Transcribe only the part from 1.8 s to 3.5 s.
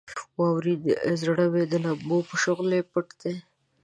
لمبو په شغلې پټ دی.